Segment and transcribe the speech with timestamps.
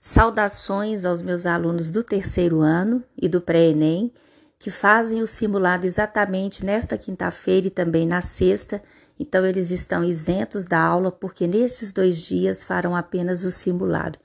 [0.00, 4.12] Saudações aos meus alunos do terceiro ano e do pré-ENEM,
[4.56, 8.80] que fazem o simulado exatamente nesta quinta-feira e também na sexta,
[9.18, 14.20] então eles estão isentos da aula porque nesses dois dias farão apenas o simulado.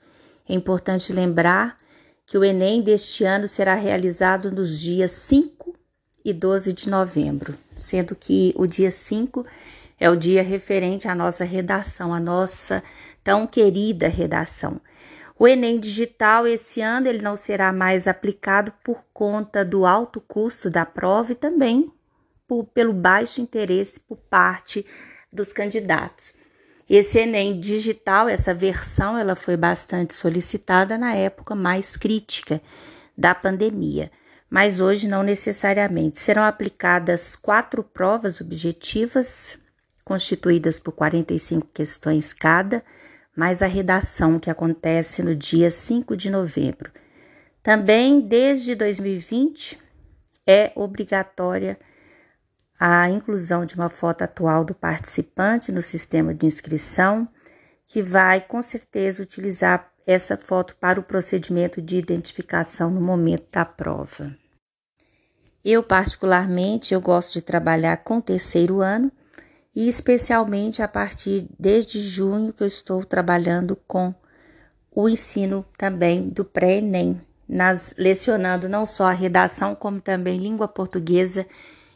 [0.48, 1.76] É importante lembrar
[2.24, 5.74] que o Enem deste ano será realizado nos dias 5
[6.24, 9.44] e 12 de novembro, sendo que o dia 5
[9.98, 12.80] é o dia referente à nossa redação, a nossa
[13.24, 14.80] tão querida redação.
[15.36, 20.70] O Enem digital esse ano ele não será mais aplicado por conta do alto custo
[20.70, 21.92] da prova e também
[22.46, 24.86] por, pelo baixo interesse por parte
[25.32, 26.34] dos candidatos.
[26.88, 32.60] Esse Enem digital, essa versão, ela foi bastante solicitada na época mais crítica
[33.16, 34.12] da pandemia,
[34.48, 36.18] mas hoje não necessariamente.
[36.18, 39.58] Serão aplicadas quatro provas objetivas,
[40.04, 42.84] constituídas por 45 questões cada
[43.34, 46.90] mais a redação que acontece no dia 5 de novembro.
[47.62, 49.78] Também, desde 2020,
[50.46, 51.78] é obrigatória
[52.78, 57.28] a inclusão de uma foto atual do participante no sistema de inscrição,
[57.86, 63.64] que vai com certeza utilizar essa foto para o procedimento de identificação no momento da
[63.64, 64.36] prova.
[65.64, 69.10] Eu particularmente eu gosto de trabalhar com terceiro ano
[69.74, 74.14] e especialmente a partir desde junho que eu estou trabalhando com
[74.94, 81.44] o ensino também do pré-ENEM, nas lecionando não só a redação como também língua portuguesa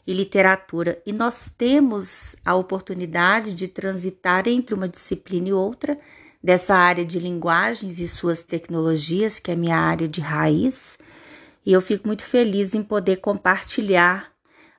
[0.05, 1.01] e literatura.
[1.07, 5.99] E nós temos a oportunidade de transitar entre uma disciplina e outra
[6.43, 10.99] dessa área de linguagens e suas tecnologias, que é a minha área de raiz.
[11.65, 14.33] E eu fico muito feliz em poder compartilhar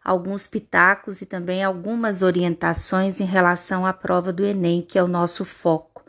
[0.03, 5.08] alguns pitacos e também algumas orientações em relação à prova do Enem, que é o
[5.08, 6.03] nosso foco.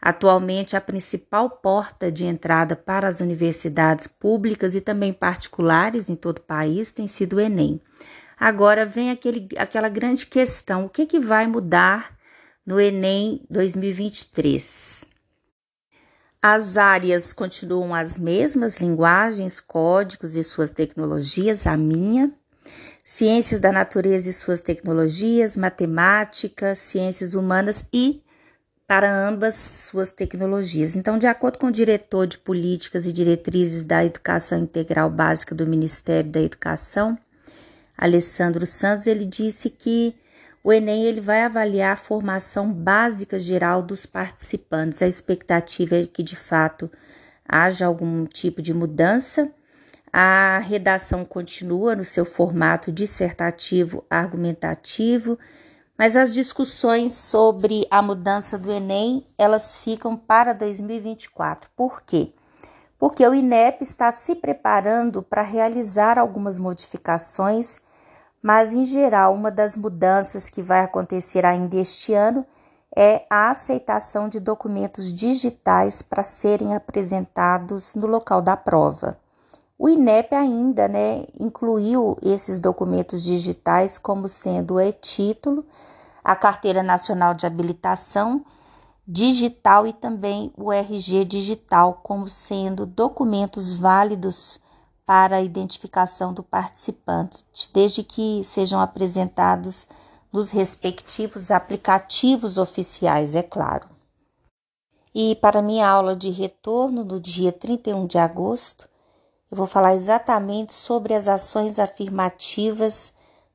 [0.00, 6.38] Atualmente, a principal porta de entrada para as universidades públicas e também particulares em todo
[6.38, 7.80] o país tem sido o Enem.
[8.38, 12.14] Agora vem aquele, aquela grande questão: o que, que vai mudar
[12.66, 15.06] no Enem 2023?
[16.42, 22.30] As áreas continuam as mesmas, linguagens, códigos e suas tecnologias, a minha,
[23.06, 28.22] ciências da natureza e suas tecnologias, matemática, ciências humanas e
[28.86, 30.96] para ambas suas tecnologias.
[30.96, 35.66] Então, de acordo com o diretor de políticas e diretrizes da educação integral básica do
[35.66, 37.16] Ministério da Educação,
[37.96, 40.14] Alessandro Santos, ele disse que
[40.62, 45.02] o Enem ele vai avaliar a formação básica geral dos participantes.
[45.02, 46.90] A expectativa é que de fato
[47.46, 49.52] haja algum tipo de mudança
[50.16, 55.36] a redação continua no seu formato dissertativo argumentativo,
[55.98, 61.68] mas as discussões sobre a mudança do Enem, elas ficam para 2024.
[61.74, 62.32] Por quê?
[62.96, 67.80] Porque o INEP está se preparando para realizar algumas modificações,
[68.40, 72.46] mas em geral, uma das mudanças que vai acontecer ainda este ano
[72.96, 79.23] é a aceitação de documentos digitais para serem apresentados no local da prova.
[79.78, 85.66] O INEP ainda né, incluiu esses documentos digitais como sendo o e-título,
[86.22, 88.44] a Carteira Nacional de Habilitação
[89.06, 94.58] digital e também o RG digital como sendo documentos válidos
[95.04, 99.86] para a identificação do participante, desde que sejam apresentados
[100.32, 103.86] nos respectivos aplicativos oficiais, é claro.
[105.14, 108.88] E para minha aula de retorno no dia 31 de agosto,
[109.54, 113.12] eu vou falar exatamente sobre as ações afirmativas,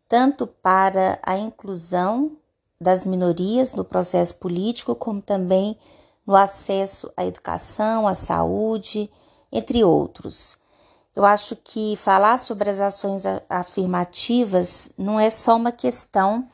[0.07, 2.37] tanto para a inclusão
[2.79, 5.77] das minorias no processo político, como também
[6.25, 9.11] no acesso à educação, à saúde,
[9.51, 10.57] entre outros.
[11.13, 16.47] Eu acho que falar sobre as ações afirmativas não é só uma questão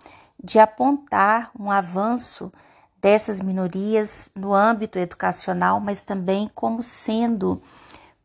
[0.43, 2.51] de apontar um avanço
[2.99, 7.61] dessas minorias no âmbito educacional, mas também como sendo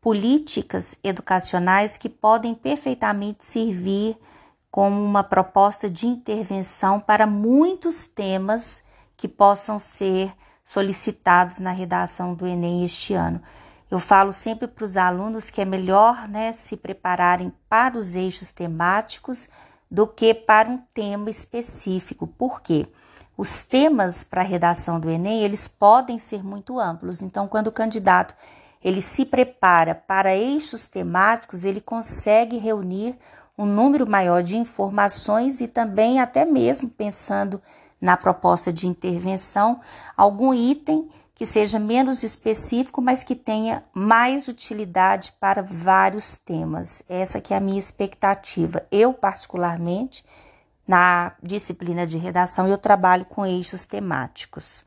[0.01, 4.17] políticas educacionais que podem perfeitamente servir
[4.71, 8.83] como uma proposta de intervenção para muitos temas
[9.15, 10.33] que possam ser
[10.63, 13.41] solicitados na redação do Enem este ano.
[13.91, 18.51] Eu falo sempre para os alunos que é melhor né, se prepararem para os eixos
[18.51, 19.49] temáticos
[19.89, 22.25] do que para um tema específico.
[22.25, 22.87] Por quê?
[23.35, 27.21] Os temas para a redação do Enem, eles podem ser muito amplos.
[27.21, 28.33] Então, quando o candidato
[28.83, 33.17] ele se prepara para eixos temáticos, ele consegue reunir
[33.57, 37.61] um número maior de informações e também, até mesmo pensando
[37.99, 39.79] na proposta de intervenção,
[40.17, 47.03] algum item que seja menos específico, mas que tenha mais utilidade para vários temas.
[47.07, 48.85] Essa que é a minha expectativa.
[48.91, 50.25] Eu, particularmente,
[50.87, 54.85] na disciplina de redação, eu trabalho com eixos temáticos.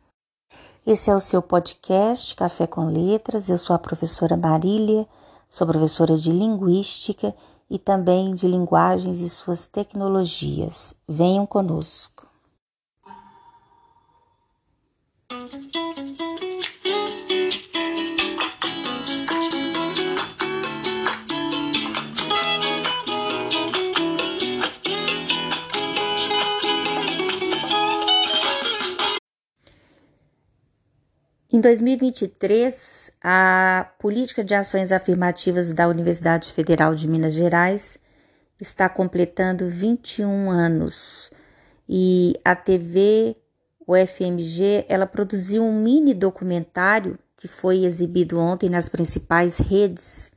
[0.86, 3.48] Esse é o seu podcast Café com Letras.
[3.48, 5.08] Eu sou a professora Marília,
[5.48, 7.34] sou professora de Linguística
[7.70, 10.94] e também de Linguagens e suas tecnologias.
[11.08, 12.26] Venham conosco.
[31.54, 37.96] Em 2023, a Política de Ações Afirmativas da Universidade Federal de Minas Gerais
[38.60, 41.30] está completando 21 anos.
[41.88, 43.36] E a TV
[43.86, 50.32] UFMG ela produziu um mini documentário que foi exibido ontem nas principais redes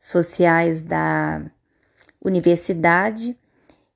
[0.00, 1.42] sociais da
[2.24, 3.36] universidade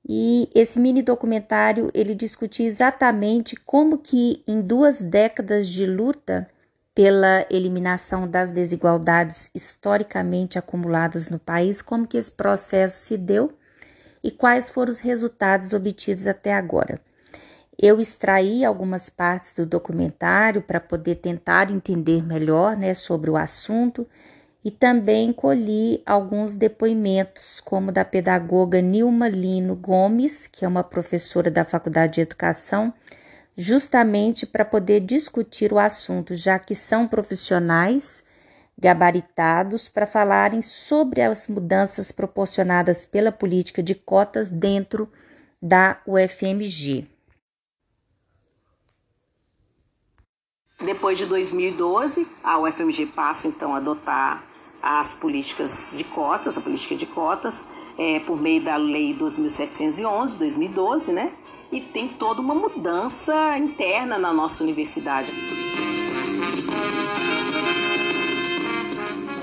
[0.07, 6.47] e esse mini documentário ele discutia exatamente como que em duas décadas de luta
[6.93, 13.53] pela eliminação das desigualdades historicamente acumuladas no país, como que esse processo se deu
[14.23, 16.99] e quais foram os resultados obtidos até agora.
[17.81, 24.05] Eu extraí algumas partes do documentário para poder tentar entender melhor né, sobre o assunto
[24.63, 31.49] e também colhi alguns depoimentos, como da pedagoga Nilma Lino Gomes, que é uma professora
[31.49, 32.93] da Faculdade de Educação,
[33.55, 38.23] justamente para poder discutir o assunto, já que são profissionais
[38.77, 45.11] gabaritados para falarem sobre as mudanças proporcionadas pela política de cotas dentro
[45.61, 47.07] da UFMG.
[50.83, 54.50] Depois de 2012, a UFMG passa então a adotar
[54.81, 57.65] as políticas de cotas, a política de cotas,
[57.97, 61.31] é, por meio da Lei 2.711, 2012, né?
[61.71, 65.31] E tem toda uma mudança interna na nossa universidade.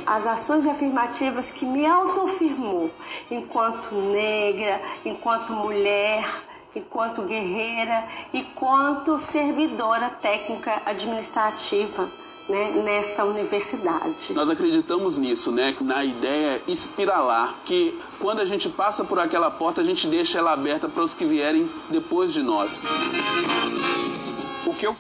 [0.07, 2.91] As ações afirmativas que me autoafirmou
[3.31, 6.25] enquanto negra, enquanto mulher,
[6.75, 12.09] enquanto guerreira e quanto servidora técnica administrativa
[12.49, 14.33] né, nesta universidade.
[14.33, 19.81] Nós acreditamos nisso, né, na ideia espiralar, que quando a gente passa por aquela porta,
[19.81, 22.81] a gente deixa ela aberta para os que vierem depois de nós.
[24.67, 24.97] O que eu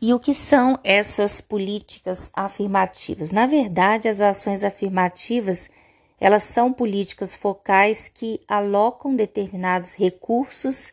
[0.00, 3.32] e o que são essas políticas afirmativas?
[3.32, 5.70] Na verdade, as ações afirmativas,
[6.20, 10.92] elas são políticas focais que alocam determinados recursos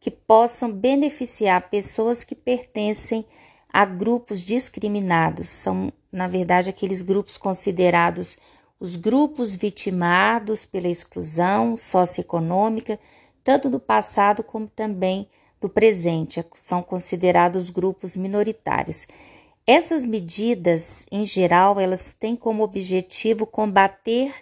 [0.00, 3.24] que possam beneficiar pessoas que pertencem
[3.72, 8.36] a grupos discriminados, são, na verdade, aqueles grupos considerados
[8.78, 12.98] os grupos vitimados pela exclusão socioeconômica,
[13.44, 15.28] tanto do passado como também
[15.60, 19.06] do presente, são considerados grupos minoritários.
[19.66, 24.32] Essas medidas, em geral, elas têm como objetivo combater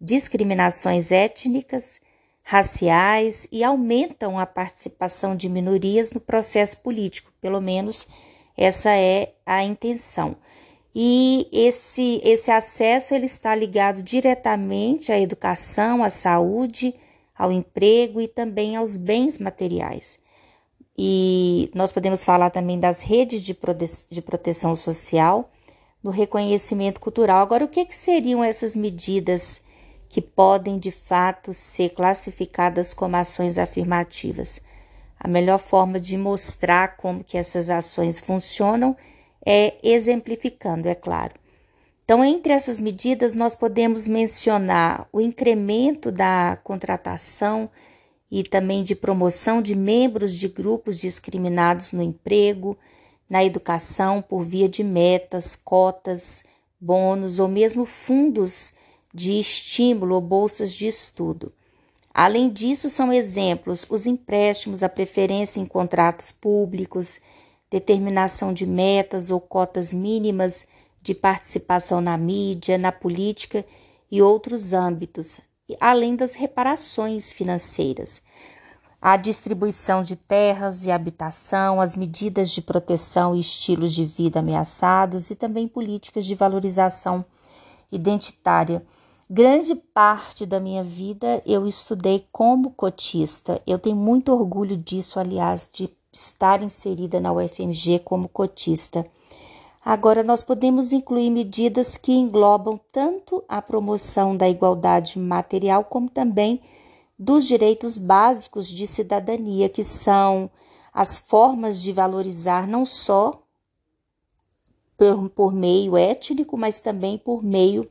[0.00, 2.00] discriminações étnicas,
[2.42, 8.08] raciais e aumentam a participação de minorias no processo político, pelo menos
[8.56, 10.36] essa é a intenção.
[10.94, 16.94] E esse, esse acesso ele está ligado diretamente à educação, à saúde,
[17.36, 20.18] ao emprego e também aos bens materiais.
[20.96, 25.50] E nós podemos falar também das redes de, prote de proteção social,
[26.02, 27.40] do reconhecimento cultural.
[27.40, 29.62] Agora, o que, que seriam essas medidas
[30.08, 34.60] que podem de fato ser classificadas como ações afirmativas?
[35.24, 38.96] A melhor forma de mostrar como que essas ações funcionam
[39.46, 41.34] é exemplificando, é claro.
[42.04, 47.70] Então, entre essas medidas, nós podemos mencionar o incremento da contratação
[48.28, 52.76] e também de promoção de membros de grupos discriminados no emprego,
[53.30, 56.44] na educação, por via de metas, cotas,
[56.80, 58.74] bônus ou mesmo fundos
[59.14, 61.52] de estímulo ou bolsas de estudo.
[62.14, 67.20] Além disso, são exemplos os empréstimos, a preferência em contratos públicos,
[67.70, 70.66] determinação de metas ou cotas mínimas
[71.00, 73.64] de participação na mídia, na política
[74.10, 75.40] e outros âmbitos,
[75.80, 78.22] além das reparações financeiras.
[79.00, 85.30] A distribuição de terras e habitação, as medidas de proteção e estilos de vida ameaçados
[85.30, 87.24] e também políticas de valorização
[87.90, 88.84] identitária
[89.34, 93.62] Grande parte da minha vida eu estudei como cotista.
[93.66, 99.06] Eu tenho muito orgulho disso, aliás, de estar inserida na UFMG como cotista.
[99.82, 106.60] Agora, nós podemos incluir medidas que englobam tanto a promoção da igualdade material, como também
[107.18, 110.50] dos direitos básicos de cidadania, que são
[110.92, 113.42] as formas de valorizar não só
[114.94, 117.90] por, por meio étnico, mas também por meio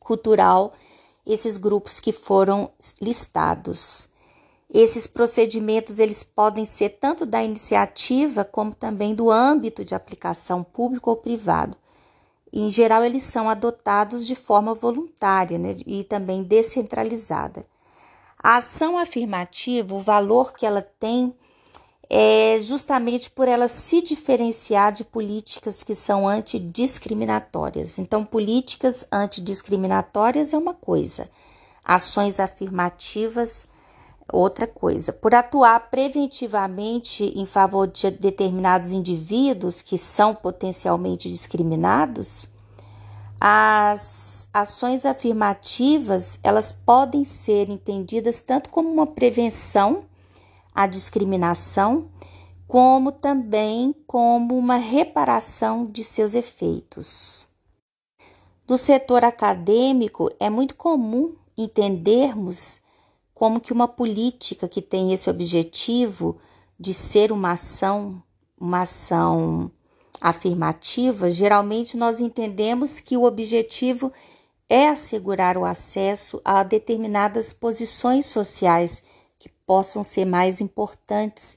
[0.00, 0.72] cultural,
[1.24, 4.08] esses grupos que foram listados.
[4.72, 11.10] Esses procedimentos eles podem ser tanto da iniciativa como também do âmbito de aplicação público
[11.10, 11.76] ou privado.
[12.52, 17.64] em geral, eles são adotados de forma voluntária né, e também descentralizada.
[18.42, 21.32] A ação afirmativa, o valor que ela tem
[22.12, 28.00] é justamente por ela se diferenciar de políticas que são antidiscriminatórias.
[28.00, 31.30] Então, políticas antidiscriminatórias é uma coisa,
[31.84, 33.68] ações afirmativas
[34.32, 35.12] outra coisa.
[35.12, 42.48] Por atuar preventivamente em favor de determinados indivíduos que são potencialmente discriminados,
[43.40, 50.04] as ações afirmativas, elas podem ser entendidas tanto como uma prevenção
[50.82, 52.10] à discriminação,
[52.66, 57.46] como também como uma reparação de seus efeitos.
[58.66, 62.80] Do setor acadêmico, é muito comum entendermos
[63.34, 66.38] como que uma política que tem esse objetivo
[66.78, 68.22] de ser uma ação,
[68.58, 69.70] uma ação
[70.20, 74.12] afirmativa, geralmente nós entendemos que o objetivo
[74.68, 79.02] é assegurar o acesso a determinadas posições sociais
[79.70, 81.56] possam ser mais importantes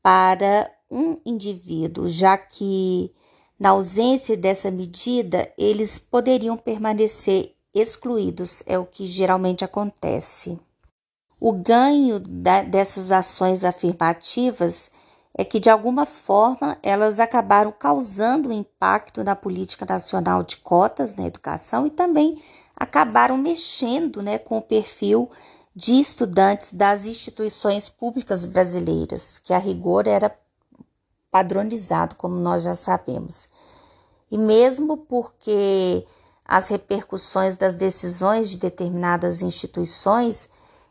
[0.00, 3.12] para um indivíduo, já que
[3.58, 10.56] na ausência dessa medida, eles poderiam permanecer excluídos, é o que geralmente acontece.
[11.40, 14.92] O ganho da, dessas ações afirmativas
[15.36, 21.16] é que, de alguma forma, elas acabaram causando um impacto na política nacional de cotas
[21.16, 22.40] na educação e também
[22.76, 25.28] acabaram mexendo né, com o perfil
[25.78, 30.36] de estudantes das instituições públicas brasileiras, que a rigor era
[31.30, 33.48] padronizado, como nós já sabemos.
[34.28, 36.04] E mesmo porque
[36.44, 40.48] as repercussões das decisões de determinadas instituições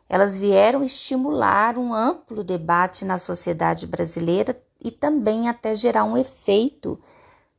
[0.08, 6.98] elas vieram estimular um amplo debate na sociedade brasileira e também até gerar um efeito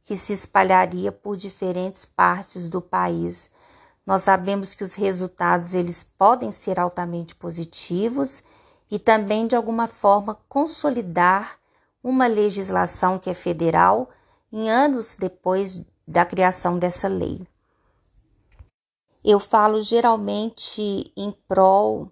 [0.01, 3.51] que se espalharia por diferentes partes do país.
[4.09, 8.41] Nós sabemos que os resultados eles podem ser altamente positivos
[8.89, 11.59] e também de alguma forma consolidar
[12.03, 14.09] uma legislação que é federal
[14.51, 17.45] em anos depois da criação dessa lei.
[19.23, 22.11] Eu falo geralmente em prol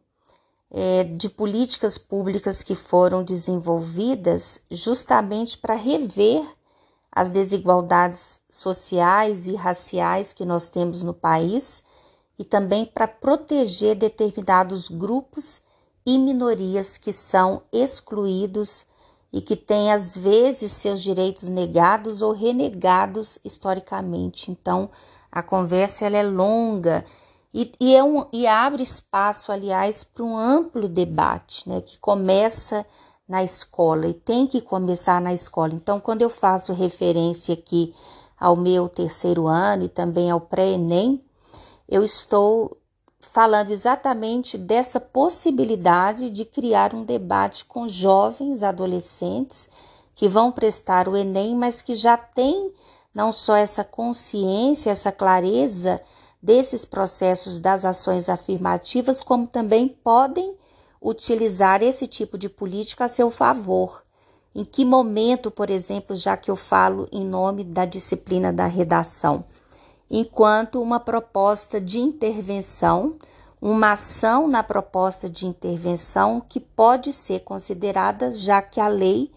[0.69, 6.47] é, de políticas públicas que foram desenvolvidas justamente para rever
[7.11, 11.86] as desigualdades sociais e raciais que nós temos no país
[12.37, 15.61] e também para proteger determinados grupos
[16.05, 18.85] e minorias que são excluídos
[19.33, 24.51] e que têm às vezes seus direitos negados ou renegados historicamente.
[24.51, 24.89] Então,
[25.31, 27.03] a conversa ela é longa
[27.53, 32.85] e, e, é um, e abre espaço, aliás, para um amplo debate, né, que começa
[33.27, 35.73] na escola e tem que começar na escola.
[35.73, 37.93] Então, quando eu faço referência aqui
[38.39, 41.21] ao meu terceiro ano e também ao pré-ENEM,
[41.87, 42.77] eu estou
[43.19, 49.69] falando exatamente dessa possibilidade de criar um debate com jovens adolescentes
[50.13, 52.71] que vão prestar o Enem, mas que já têm
[53.13, 56.01] não só essa consciência, essa clareza
[56.41, 60.55] desses processos das ações afirmativas, como também podem
[61.01, 64.03] utilizar esse tipo de política a seu favor.
[64.53, 69.45] Em que momento, por exemplo, já que eu falo em nome da disciplina da redação?
[70.09, 73.15] Enquanto uma proposta de intervenção,
[73.61, 79.31] uma ação na proposta de intervenção que pode ser considerada, já que a lei,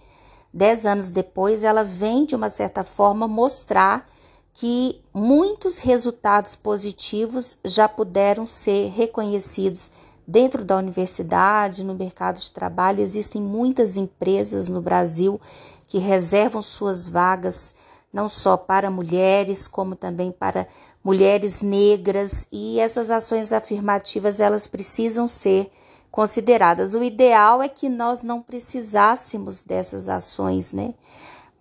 [0.52, 4.08] dez anos depois, ela vem de uma certa forma mostrar
[4.52, 9.90] que muitos resultados positivos já puderam ser reconhecidos
[10.26, 13.00] dentro da universidade, no mercado de trabalho.
[13.00, 15.40] Existem muitas empresas no Brasil
[15.88, 17.74] que reservam suas vagas
[18.12, 20.66] não só para mulheres, como também para
[21.02, 25.70] mulheres negras, e essas ações afirmativas elas precisam ser
[26.10, 26.94] consideradas.
[26.94, 30.94] O ideal é que nós não precisássemos dessas ações, né?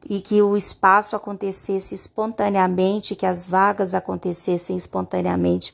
[0.08, 5.74] e que o espaço acontecesse espontaneamente, que as vagas acontecessem espontaneamente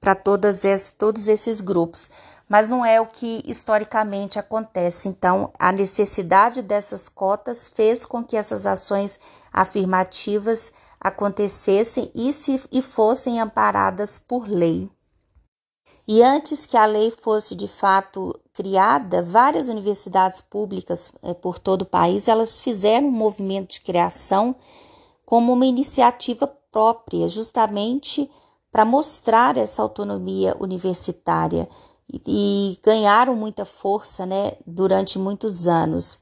[0.00, 2.10] para todos esses grupos.
[2.50, 5.08] Mas não é o que historicamente acontece.
[5.08, 9.20] Então, a necessidade dessas cotas fez com que essas ações
[9.52, 14.90] afirmativas acontecessem e, se, e fossem amparadas por lei.
[16.08, 21.82] E antes que a lei fosse de fato criada, várias universidades públicas é, por todo
[21.82, 24.56] o país elas fizeram um movimento de criação
[25.24, 28.28] como uma iniciativa própria, justamente
[28.72, 31.68] para mostrar essa autonomia universitária
[32.26, 36.18] e, ganharam muita força, né, durante muitos anos.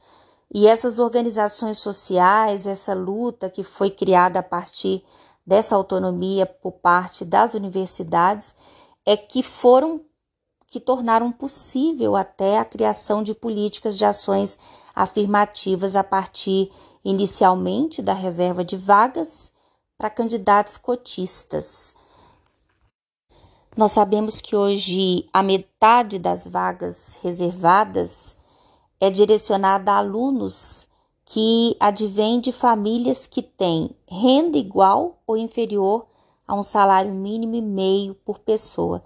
[0.53, 5.05] E essas organizações sociais, essa luta que foi criada a partir
[5.47, 8.55] dessa autonomia por parte das universidades,
[9.05, 10.03] é que foram
[10.67, 14.59] que tornaram possível até a criação de políticas de ações
[14.95, 16.71] afirmativas a partir
[17.03, 19.51] inicialmente da reserva de vagas
[19.97, 21.95] para candidatos cotistas.
[23.77, 28.37] Nós sabemos que hoje a metade das vagas reservadas
[29.01, 30.89] é direcionada a alunos
[31.25, 36.07] que advêm de famílias que têm renda igual ou inferior
[36.47, 39.03] a um salário mínimo e meio por pessoa.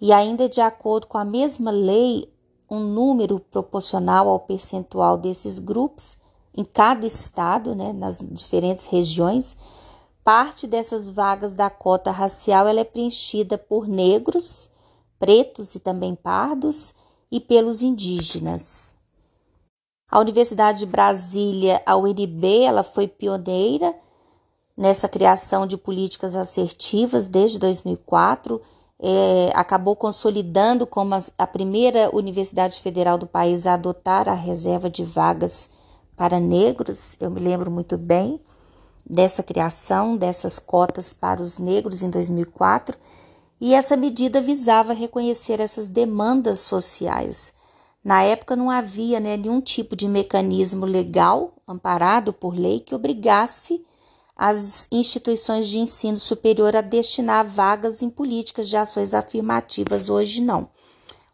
[0.00, 2.30] E ainda de acordo com a mesma lei,
[2.68, 6.18] um número proporcional ao percentual desses grupos
[6.54, 9.56] em cada estado, né, nas diferentes regiões,
[10.24, 14.70] parte dessas vagas da cota racial ela é preenchida por negros,
[15.18, 16.94] pretos e também pardos
[17.30, 18.94] e pelos indígenas.
[20.10, 23.94] A Universidade de Brasília, a UNB, ela foi pioneira
[24.76, 28.60] nessa criação de políticas assertivas desde 2004,
[28.98, 34.90] é, acabou consolidando como a, a primeira universidade federal do país a adotar a reserva
[34.90, 35.70] de vagas
[36.16, 37.16] para negros.
[37.20, 38.40] Eu me lembro muito bem
[39.04, 42.96] dessa criação dessas cotas para os negros em 2004,
[43.60, 47.52] e essa medida visava reconhecer essas demandas sociais.
[48.02, 53.84] Na época não havia né, nenhum tipo de mecanismo legal amparado por lei que obrigasse
[54.34, 60.70] as instituições de ensino superior a destinar vagas em políticas de ações afirmativas hoje não.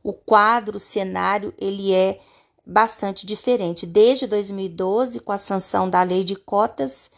[0.02, 2.18] O quadro, o cenário, ele é
[2.66, 3.86] bastante diferente.
[3.86, 7.08] Desde 2012, com a sanção da lei de cotas,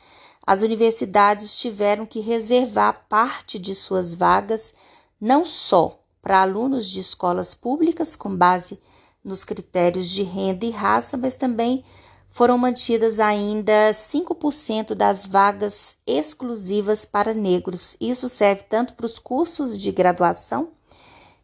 [0.49, 4.73] as universidades tiveram que reservar parte de suas vagas
[5.21, 8.81] não só para alunos de escolas públicas com base
[9.23, 11.85] nos critérios de renda e raça, mas também
[12.31, 17.95] foram mantidas ainda 5% das vagas exclusivas para negros.
[18.01, 20.71] Isso serve tanto para os cursos de graduação,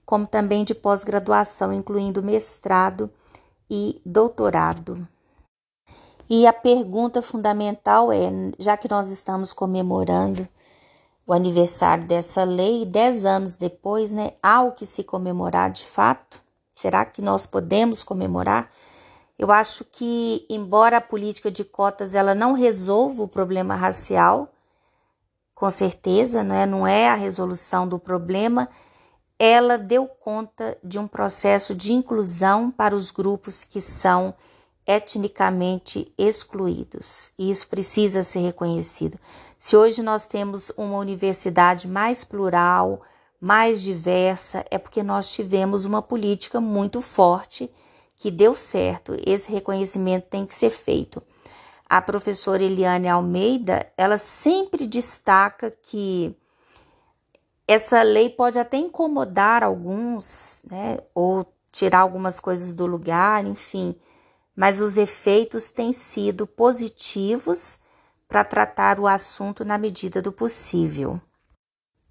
[0.06, 3.10] como também de pós-graduação, incluindo mestrado
[3.68, 5.06] e doutorado.
[6.28, 10.48] E a pergunta fundamental é: já que nós estamos comemorando
[11.26, 16.42] o aniversário dessa lei, dez anos depois, né, há o que se comemorar de fato?
[16.70, 18.70] Será que nós podemos comemorar?
[19.38, 24.48] Eu acho que, embora a política de cotas ela não resolva o problema racial,
[25.54, 28.68] com certeza, não é, não é a resolução do problema,
[29.38, 34.34] ela deu conta de um processo de inclusão para os grupos que são
[34.86, 37.32] etnicamente excluídos.
[37.38, 39.18] E isso precisa ser reconhecido.
[39.58, 43.02] Se hoje nós temos uma universidade mais plural,
[43.40, 47.70] mais diversa, é porque nós tivemos uma política muito forte
[48.16, 49.16] que deu certo.
[49.26, 51.22] Esse reconhecimento tem que ser feito.
[51.88, 56.34] A professora Eliane Almeida, ela sempre destaca que
[57.66, 63.94] essa lei pode até incomodar alguns, né, ou tirar algumas coisas do lugar, enfim,
[64.54, 67.78] mas os efeitos têm sido positivos
[68.28, 71.20] para tratar o assunto na medida do possível.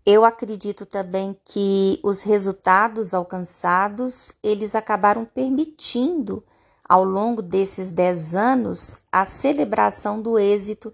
[0.06, 6.44] Eu acredito também que os resultados alcançados, eles acabaram permitindo
[6.88, 10.94] ao longo desses dez anos a celebração do êxito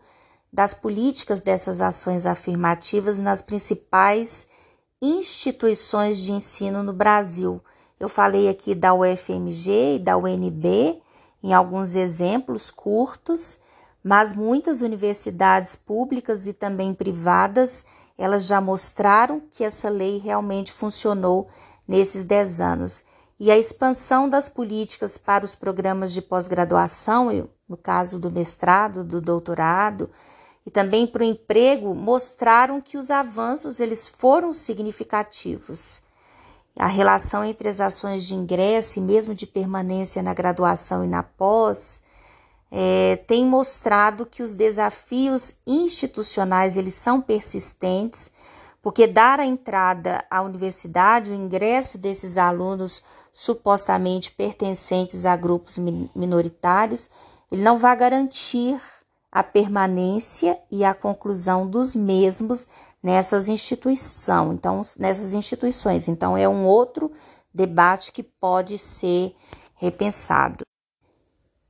[0.54, 4.48] das políticas dessas ações afirmativas nas principais
[5.02, 7.62] instituições de ensino no Brasil.
[8.00, 11.02] Eu falei aqui da UFMG e da UNB
[11.42, 13.58] em alguns exemplos curtos,
[14.04, 17.86] mas muitas universidades públicas e também privadas
[18.20, 21.48] elas já mostraram que essa lei realmente funcionou
[21.88, 23.04] nesses 10 anos.
[23.40, 29.22] E a expansão das políticas para os programas de pós-graduação, no caso do mestrado, do
[29.22, 30.10] doutorado,
[30.66, 36.02] e também para o emprego, mostraram que os avanços eles foram significativos.
[36.78, 41.24] A relação entre as ações de ingresso e mesmo de permanência na graduação e na
[41.24, 42.02] pós
[42.72, 48.32] é, tem mostrado que os desafios institucionais eles são persistentes,
[48.82, 53.04] porque dar a entrada à universidade, o ingresso desses alunos
[53.34, 55.78] supostamente pertencentes a grupos
[56.16, 57.10] minoritários,
[57.52, 58.80] ele não vai garantir
[59.32, 62.68] a permanência e a conclusão dos mesmos
[63.02, 64.54] nessas instituições.
[64.54, 66.08] Então, nessas instituições.
[66.08, 67.12] Então, é um outro
[67.54, 69.36] debate que pode ser
[69.76, 70.64] repensado.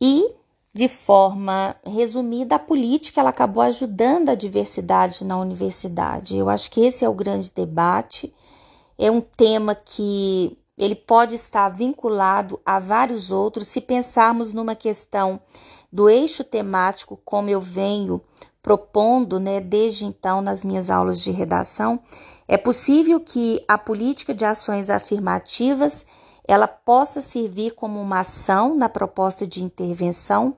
[0.01, 0.35] E,
[0.73, 6.37] de forma resumida, a política ela acabou ajudando a diversidade na universidade.
[6.37, 8.33] Eu acho que esse é o grande debate.
[8.97, 15.41] É um tema que ele pode estar vinculado a vários outros se pensarmos numa questão
[15.91, 18.21] do eixo temático, como eu venho
[18.61, 21.99] propondo, né, desde então nas minhas aulas de redação,
[22.47, 26.05] é possível que a política de ações afirmativas
[26.47, 30.57] ela possa servir como uma ação na proposta de intervenção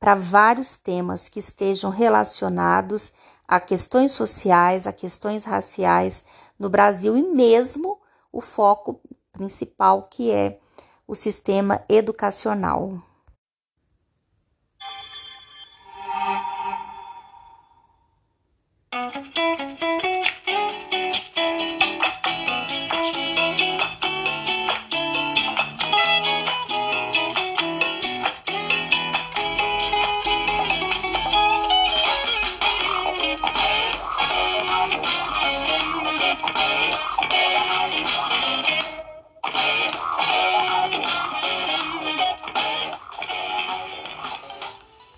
[0.00, 3.12] para vários temas que estejam relacionados
[3.46, 6.24] a questões sociais, a questões raciais
[6.58, 8.00] no Brasil e mesmo
[8.32, 10.58] o foco principal que é
[11.06, 13.00] o sistema educacional.